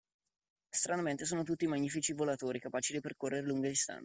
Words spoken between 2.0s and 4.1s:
volatori, capaci di percorrere lunghe distanze.